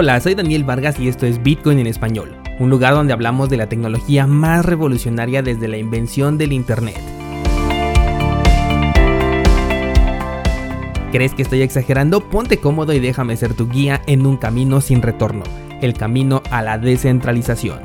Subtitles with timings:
[0.00, 3.56] Hola, soy Daniel Vargas y esto es Bitcoin en español, un lugar donde hablamos de
[3.56, 7.00] la tecnología más revolucionaria desde la invención del Internet.
[11.10, 12.20] ¿Crees que estoy exagerando?
[12.20, 15.42] Ponte cómodo y déjame ser tu guía en un camino sin retorno,
[15.82, 17.80] el camino a la descentralización.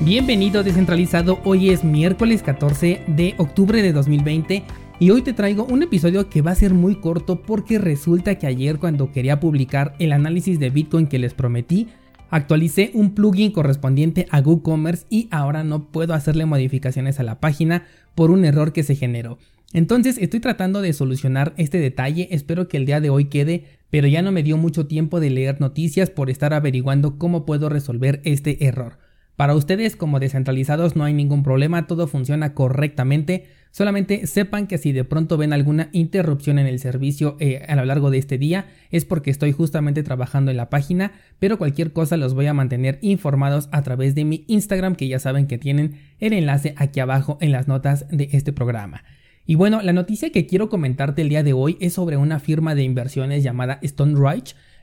[0.00, 4.64] Bienvenido descentralizado, hoy es miércoles 14 de octubre de 2020
[5.02, 8.46] y hoy te traigo un episodio que va a ser muy corto porque resulta que
[8.46, 11.88] ayer cuando quería publicar el análisis de Bitcoin que les prometí,
[12.30, 17.84] actualicé un plugin correspondiente a WooCommerce y ahora no puedo hacerle modificaciones a la página
[18.14, 19.38] por un error que se generó.
[19.72, 24.06] Entonces estoy tratando de solucionar este detalle, espero que el día de hoy quede, pero
[24.06, 28.20] ya no me dio mucho tiempo de leer noticias por estar averiguando cómo puedo resolver
[28.22, 28.98] este error.
[29.36, 33.46] Para ustedes como descentralizados no hay ningún problema, todo funciona correctamente.
[33.70, 37.86] Solamente sepan que si de pronto ven alguna interrupción en el servicio eh, a lo
[37.86, 42.18] largo de este día es porque estoy justamente trabajando en la página, pero cualquier cosa
[42.18, 45.98] los voy a mantener informados a través de mi Instagram que ya saben que tienen
[46.20, 49.02] el enlace aquí abajo en las notas de este programa.
[49.46, 52.74] Y bueno, la noticia que quiero comentarte el día de hoy es sobre una firma
[52.74, 54.14] de inversiones llamada Stone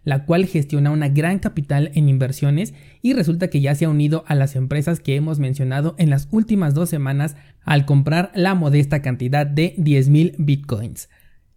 [0.10, 4.24] la cual gestiona una gran capital en inversiones y resulta que ya se ha unido
[4.28, 9.02] a las empresas que hemos mencionado en las últimas dos semanas al comprar la modesta
[9.04, 11.10] cantidad de 10.000 bitcoins.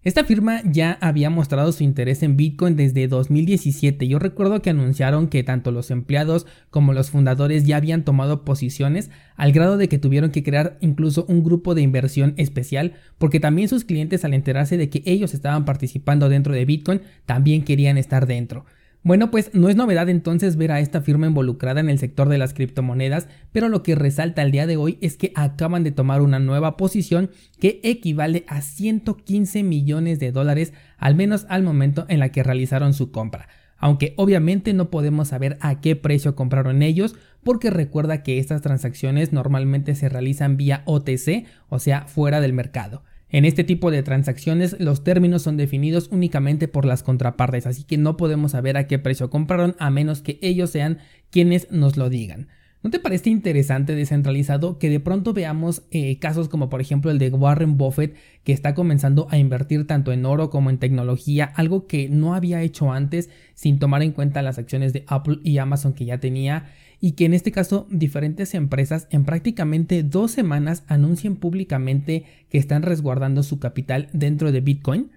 [0.05, 4.09] Esta firma ya había mostrado su interés en Bitcoin desde 2017.
[4.09, 9.12] Yo recuerdo que anunciaron que tanto los empleados como los fundadores ya habían tomado posiciones
[9.36, 13.69] al grado de que tuvieron que crear incluso un grupo de inversión especial porque también
[13.69, 18.27] sus clientes al enterarse de que ellos estaban participando dentro de Bitcoin también querían estar
[18.27, 18.64] dentro.
[19.05, 22.39] Bueno, pues no es novedad entonces ver a esta firma involucrada en el sector de
[22.39, 26.22] las criptomonedas, pero lo que resalta el día de hoy es que acaban de tomar
[26.22, 32.21] una nueva posición que equivale a 115 millones de dólares, al menos al momento en
[32.21, 33.49] la que realizaron su compra.
[33.77, 39.32] Aunque obviamente no podemos saber a qué precio compraron ellos, porque recuerda que estas transacciones
[39.32, 43.03] normalmente se realizan vía OTC, o sea, fuera del mercado.
[43.32, 47.97] En este tipo de transacciones los términos son definidos únicamente por las contrapartes, así que
[47.97, 50.98] no podemos saber a qué precio compraron a menos que ellos sean
[51.31, 52.48] quienes nos lo digan.
[52.82, 57.19] ¿No te parece interesante descentralizado que de pronto veamos eh, casos como por ejemplo el
[57.19, 61.87] de Warren Buffett que está comenzando a invertir tanto en oro como en tecnología, algo
[61.87, 65.94] que no había hecho antes sin tomar en cuenta las acciones de Apple y Amazon
[65.94, 66.66] que ya tenía
[67.03, 72.83] y que en este caso diferentes empresas en prácticamente dos semanas anuncien públicamente que están
[72.83, 75.11] resguardando su capital dentro de Bitcoin?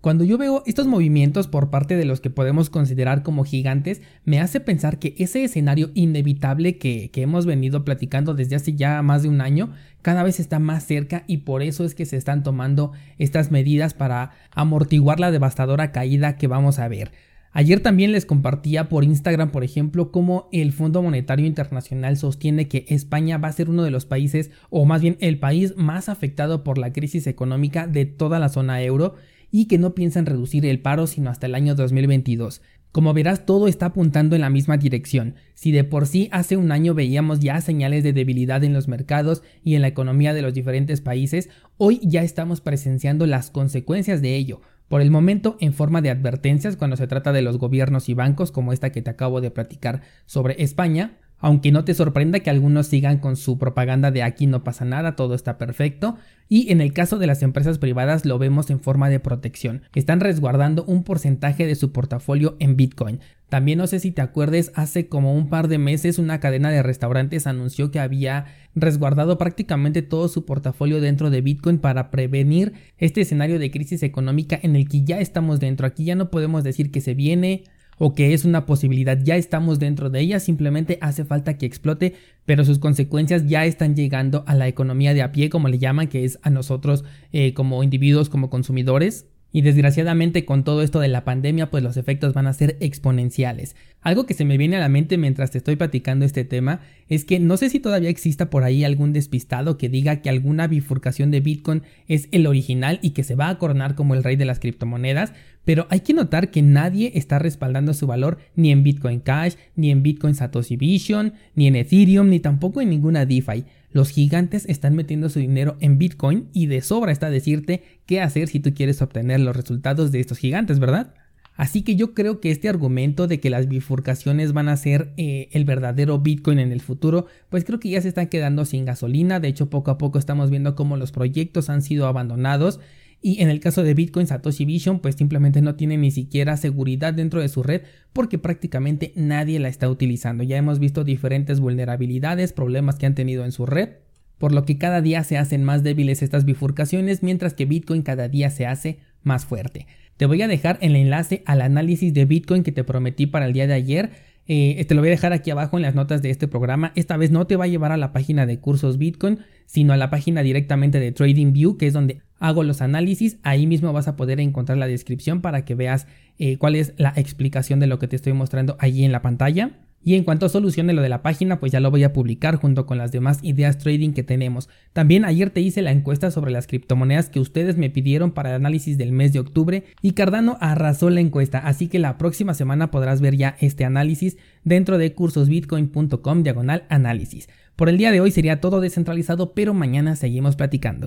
[0.00, 4.40] Cuando yo veo estos movimientos por parte de los que podemos considerar como gigantes, me
[4.40, 9.22] hace pensar que ese escenario inevitable que, que, hemos venido platicando desde hace ya más
[9.22, 12.42] de un año, cada vez está más cerca y por eso es que se están
[12.42, 17.12] tomando estas medidas para amortiguar la devastadora caída que vamos a ver.
[17.54, 22.86] Ayer también les compartía por Instagram, por ejemplo, cómo el Fondo Monetario Internacional sostiene que
[22.88, 26.64] España va a ser uno de los países, o más bien el país más afectado
[26.64, 29.16] por la crisis económica de toda la zona euro
[29.50, 32.62] y que no piensan reducir el paro sino hasta el año 2022.
[32.90, 35.34] Como verás, todo está apuntando en la misma dirección.
[35.54, 39.42] Si de por sí hace un año veíamos ya señales de debilidad en los mercados
[39.62, 44.36] y en la economía de los diferentes países, hoy ya estamos presenciando las consecuencias de
[44.36, 48.12] ello por el momento en forma de advertencias cuando se trata de los gobiernos y
[48.12, 52.48] bancos como esta que te acabo de platicar sobre España, aunque no te sorprenda que
[52.48, 56.16] algunos sigan con su propaganda de aquí no pasa nada, todo está perfecto,
[56.48, 60.20] y en el caso de las empresas privadas lo vemos en forma de protección, están
[60.20, 63.20] resguardando un porcentaje de su portafolio en Bitcoin.
[63.48, 66.82] También no sé si te acuerdes, hace como un par de meses una cadena de
[66.82, 73.20] restaurantes anunció que había resguardado prácticamente todo su portafolio dentro de Bitcoin para prevenir este
[73.20, 75.86] escenario de crisis económica en el que ya estamos dentro.
[75.86, 77.64] Aquí ya no podemos decir que se viene
[78.04, 82.14] o que es una posibilidad, ya estamos dentro de ella, simplemente hace falta que explote,
[82.44, 86.08] pero sus consecuencias ya están llegando a la economía de a pie, como le llaman,
[86.08, 89.26] que es a nosotros eh, como individuos, como consumidores.
[89.52, 93.76] Y desgraciadamente con todo esto de la pandemia pues los efectos van a ser exponenciales.
[94.00, 97.24] Algo que se me viene a la mente mientras te estoy platicando este tema es
[97.24, 101.30] que no sé si todavía exista por ahí algún despistado que diga que alguna bifurcación
[101.30, 104.46] de Bitcoin es el original y que se va a coronar como el rey de
[104.46, 105.32] las criptomonedas,
[105.64, 109.90] pero hay que notar que nadie está respaldando su valor ni en Bitcoin Cash, ni
[109.90, 113.64] en Bitcoin Satoshi Vision, ni en Ethereum, ni tampoco en ninguna DeFi.
[113.92, 118.48] Los gigantes están metiendo su dinero en Bitcoin y de sobra está decirte qué hacer
[118.48, 121.14] si tú quieres obtener los resultados de estos gigantes, ¿verdad?
[121.54, 125.48] Así que yo creo que este argumento de que las bifurcaciones van a ser eh,
[125.52, 129.38] el verdadero Bitcoin en el futuro, pues creo que ya se están quedando sin gasolina.
[129.38, 132.80] De hecho, poco a poco estamos viendo cómo los proyectos han sido abandonados
[133.24, 137.14] Y en el caso de Bitcoin, Satoshi Vision pues simplemente no tiene ni siquiera seguridad
[137.14, 137.82] dentro de su red
[138.12, 140.42] porque prácticamente nadie la está utilizando.
[140.42, 143.90] Ya hemos visto diferentes vulnerabilidades, problemas que han tenido en su red,
[144.38, 148.28] por lo que cada día se hacen más débiles estas bifurcaciones mientras que Bitcoin cada
[148.28, 149.86] día se hace más fuerte.
[150.16, 153.52] Te voy a dejar el enlace al análisis de Bitcoin que te prometí para el
[153.52, 154.10] día de ayer
[154.48, 156.92] eh, te lo voy a dejar aquí abajo en las notas de este programa.
[156.96, 159.96] Esta vez no te va a llevar a la página de cursos Bitcoin, sino a
[159.96, 163.38] la página directamente de TradingView, que es donde hago los análisis.
[163.42, 166.06] Ahí mismo vas a poder encontrar la descripción para que veas
[166.38, 169.78] eh, cuál es la explicación de lo que te estoy mostrando allí en la pantalla.
[170.04, 172.56] Y en cuanto a soluciones lo de la página, pues ya lo voy a publicar
[172.56, 174.68] junto con las demás ideas trading que tenemos.
[174.92, 178.56] También ayer te hice la encuesta sobre las criptomonedas que ustedes me pidieron para el
[178.56, 182.90] análisis del mes de octubre y Cardano arrasó la encuesta, así que la próxima semana
[182.90, 187.48] podrás ver ya este análisis dentro de cursosbitcoin.com diagonal análisis.
[187.76, 191.00] Por el día de hoy sería todo descentralizado, pero mañana seguimos platicando.